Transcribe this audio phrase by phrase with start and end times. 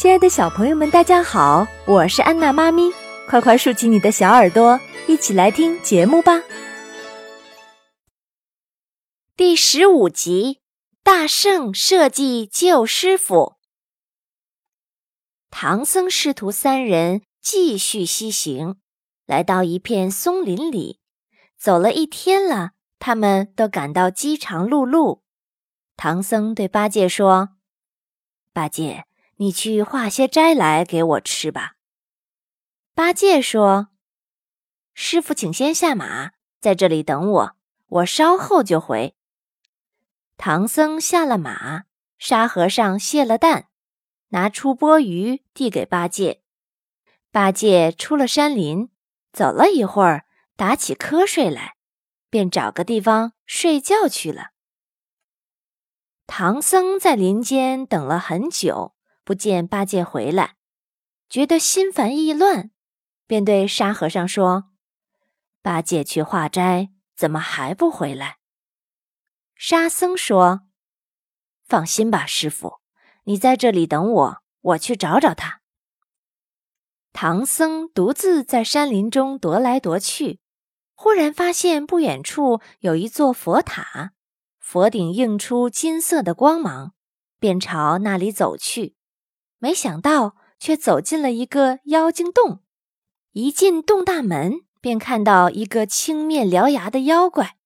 [0.00, 2.90] 亲爱的小朋友们，大家好，我是安娜妈咪，
[3.28, 6.42] 快快竖起你的小耳朵，一起来听节目吧。
[9.36, 10.62] 第十五集：
[11.02, 13.56] 大圣设计救师傅。
[15.50, 18.76] 唐僧师徒三人继续西行，
[19.26, 20.98] 来到一片松林里，
[21.58, 25.20] 走了一天了，他们都感到饥肠辘辘。
[25.98, 27.50] 唐僧对八戒说
[28.54, 29.04] ：“八戒。”
[29.40, 31.76] 你去化些斋来给我吃吧。
[32.94, 33.88] 八戒说
[34.92, 37.56] ：“师傅，请先下马，在这里等我，
[37.86, 39.16] 我稍后就回。”
[40.36, 41.84] 唐僧下了马，
[42.18, 43.68] 沙和尚卸了担，
[44.28, 46.42] 拿出钵盂递给八戒。
[47.30, 48.90] 八戒出了山林，
[49.32, 51.76] 走了一会儿，打起瞌睡来，
[52.28, 54.50] 便找个地方睡觉去了。
[56.26, 58.94] 唐僧在林间等了很久。
[59.24, 60.56] 不见八戒回来，
[61.28, 62.70] 觉得心烦意乱，
[63.26, 64.70] 便对沙和尚说
[65.62, 68.38] ：“八戒去化斋，怎么还不回来？”
[69.54, 70.62] 沙僧说
[71.64, 72.80] ：“放心吧，师傅，
[73.24, 75.60] 你在这里等我，我去找找他。”
[77.12, 80.40] 唐僧独自在山林中踱来踱去，
[80.94, 84.12] 忽然发现不远处有一座佛塔，
[84.58, 86.94] 佛顶映出金色的光芒，
[87.38, 88.96] 便朝那里走去。
[89.60, 92.60] 没想到，却走进了一个妖精洞。
[93.32, 97.56] 一进洞大门，便看到一个青面獠牙的妖怪。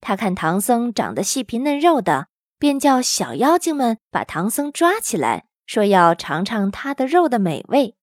[0.00, 2.26] 他看唐僧长得细皮嫩肉的，
[2.58, 7.96] 便叫小妖精们把唐僧抓起来，说要尝尝他的肉的美味。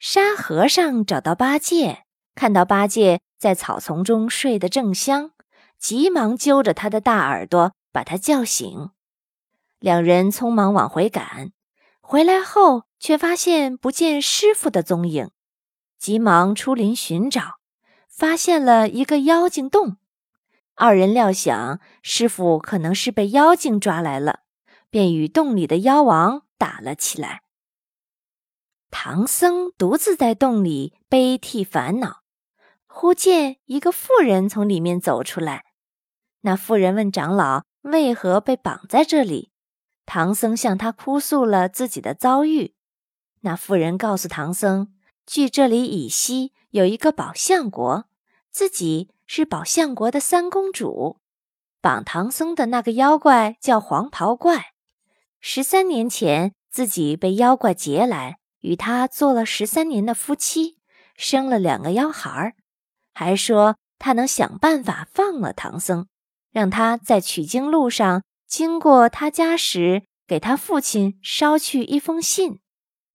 [0.00, 5.30] 沙和尚找到八戒，看到八戒在草丛中睡得正香，
[5.78, 8.90] 急忙揪着他的大耳朵，把他叫醒。
[9.78, 11.52] 两人匆忙往回赶。
[12.04, 15.30] 回来后，却发现不见师傅的踪影，
[15.98, 17.58] 急忙出林寻找，
[18.08, 19.96] 发现了一个妖精洞。
[20.74, 24.40] 二人料想师傅可能是被妖精抓来了，
[24.90, 27.42] 便与洞里的妖王打了起来。
[28.90, 32.22] 唐僧独自在洞里悲涕烦恼，
[32.86, 35.64] 忽见一个妇人从里面走出来。
[36.40, 39.51] 那妇人问长老：“为何被绑在这里？”
[40.04, 42.74] 唐僧向他哭诉了自己的遭遇，
[43.40, 44.92] 那妇人告诉唐僧，
[45.24, 48.04] 距这里以西有一个宝象国，
[48.50, 51.18] 自己是宝象国的三公主。
[51.80, 54.72] 绑唐僧的那个妖怪叫黄袍怪，
[55.40, 60.78] 十三年前自己被妖怪劫来，与他做了十三年的夫妻，
[61.16, 62.54] 生了两个妖孩儿，
[63.14, 66.06] 还说他能想办法放了唐僧，
[66.52, 68.22] 让他在取经路上。
[68.52, 72.60] 经过他家时，给他父亲捎去一封信。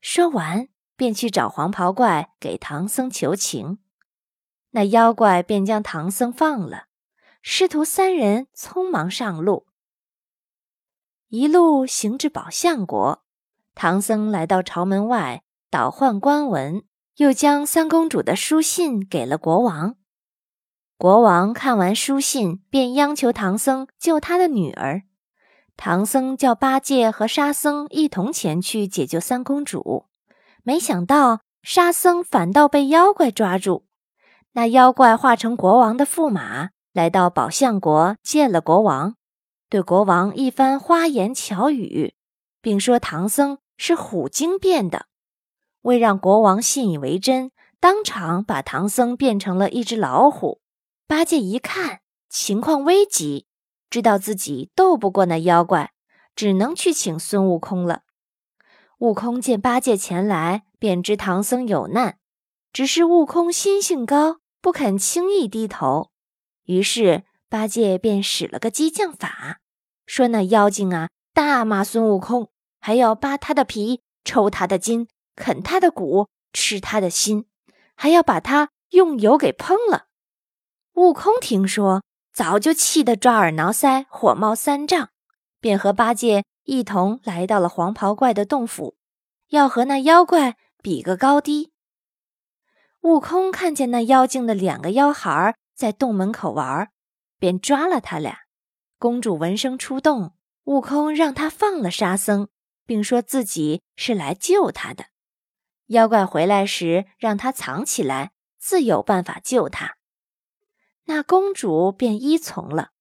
[0.02, 3.78] 说完，便去找黄袍怪给唐僧求情。
[4.72, 6.86] 那妖怪便将唐僧放了。
[7.44, 9.68] 师徒三人匆忙上路，
[11.28, 13.24] 一路行至宝象国。
[13.76, 16.84] 唐僧来到朝门外，倒换官文，
[17.18, 19.98] 又将三公主的书信给了国王。
[20.98, 25.04] 国王看完书信，便央求唐僧救他的女儿。
[25.78, 30.08] 唐僧叫八戒和沙僧一同前去解救三公主，
[30.64, 33.86] 没想到沙僧反倒被妖怪抓住。
[34.54, 39.16] 那妖怪化成国王的驸马，来到宝象国见了国王，
[39.70, 42.16] 对国王一番花言巧语，
[42.60, 45.06] 并说唐僧是虎精变的。
[45.84, 50.60] 为让国王信以为真，当场把唐僧变成了一只老虎。
[51.08, 53.47] 八戒一看情况危急。
[53.90, 55.94] 知道自己斗不过那妖怪，
[56.36, 58.04] 只能去请孙悟空了。
[59.00, 62.18] 悟空见八戒前来，便知唐僧有难，
[62.74, 66.12] 只是悟空心性高，不肯轻易低头。
[66.66, 69.60] 于是八戒便使了个激将法，
[70.06, 72.50] 说那妖精啊，大骂孙悟空，
[72.80, 77.46] 还要扒他的皮、抽他的筋、啃他的骨、吃他的心，
[77.96, 80.08] 还要把他用油给烹了。
[80.96, 82.04] 悟空听说。
[82.38, 85.10] 早就气得抓耳挠腮，火冒三丈，
[85.60, 88.96] 便和八戒一同来到了黄袍怪的洞府，
[89.48, 91.72] 要和那妖怪比个高低。
[93.02, 96.90] 悟空看见那妖精的两个妖孩在洞门口玩，
[97.40, 98.42] 便抓了他俩。
[99.00, 100.36] 公主闻声出动，
[100.66, 102.50] 悟空让他放了沙僧，
[102.86, 105.06] 并说自己是来救他的。
[105.88, 109.97] 妖怪回来时，让他藏起来，自有办法救他。
[111.08, 112.92] 那公主便依从了。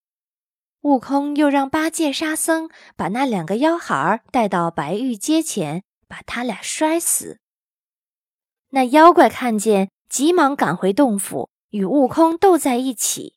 [0.81, 7.39] 悟空又让八戒、沙僧把那两个妖孩带到白玉阶前，把他俩摔死。
[8.69, 13.35] 那妖怪看见，急忙赶回洞府，与悟空斗在一起，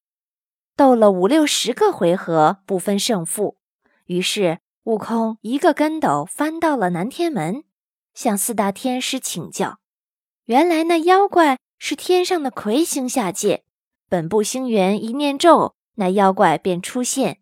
[0.77, 3.59] 斗了五六十个回合，不分胜负。
[4.07, 7.65] 于是悟空一个跟斗翻到了南天门，
[8.15, 9.79] 向四大天师请教。
[10.45, 13.65] 原来那妖怪是天上的魁星下界，
[14.11, 17.39] 本部星元一念咒，那妖怪便出现。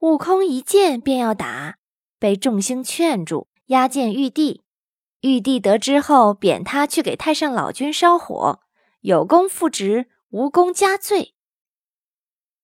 [0.00, 1.78] 悟空一见便要打，
[2.18, 4.62] 被众星劝住，押见玉帝。
[5.22, 8.60] 玉帝得知后，贬他去给太上老君烧火，
[9.00, 11.34] 有功复职，无功加罪。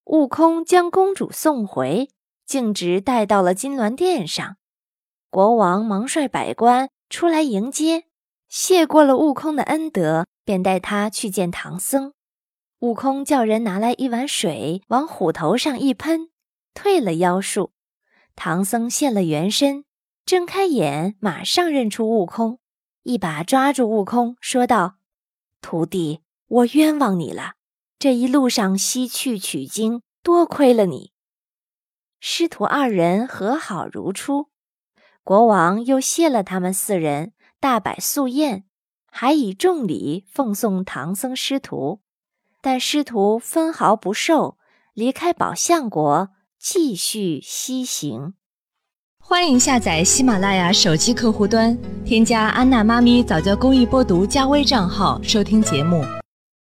[0.04, 2.10] 悟空将公主送回，
[2.44, 4.58] 径直带到了金銮殿上。
[5.30, 8.04] 国王忙率百官出来迎接，
[8.50, 12.12] 谢过了悟空的恩德，便带他去见唐僧。
[12.80, 16.30] 悟空叫人拿来一碗水，往虎头上一喷，
[16.74, 17.72] 退了妖术。
[18.34, 19.84] 唐僧现了原身。
[20.26, 22.58] 睁开眼，马上认出悟空，
[23.04, 24.96] 一把抓住悟空，说道
[25.62, 27.52] ：“徒弟，我冤枉你了。
[27.96, 31.12] 这一路上西去取经，多亏了你。”
[32.18, 34.48] 师徒二人和好如初。
[35.22, 38.64] 国王又谢了他们四人，大摆素宴，
[39.12, 42.00] 还以重礼奉送唐僧师徒。
[42.66, 44.56] 但师徒分毫不受，
[44.92, 48.34] 离开宝象国，继续西行。
[49.20, 56.04] 欢迎下载喜马拉雅手机客户端，添加安娜妈咪早教公益播读加微账号收听节目。